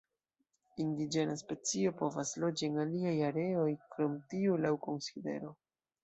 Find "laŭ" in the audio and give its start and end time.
4.63-4.71